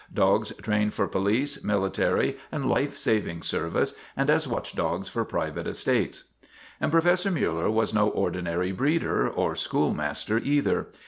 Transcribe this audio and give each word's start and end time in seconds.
Dogs 0.15 0.51
trained 0.63 0.95
for 0.95 1.07
police, 1.07 1.63
military, 1.63 2.35
and 2.51 2.67
life 2.67 2.97
saving 2.97 3.43
service, 3.43 3.93
and 4.17 4.31
as 4.31 4.47
watchdogs 4.47 5.09
for 5.09 5.23
private 5.23 5.67
estates." 5.67 6.23
And 6.79 6.91
Professor 6.91 7.29
Miiller 7.29 7.69
was 7.71 7.93
no 7.93 8.09
ordinary 8.09 8.71
breeder, 8.71 9.29
or 9.29 9.55
schoolmaster 9.55 10.39
either. 10.39 10.87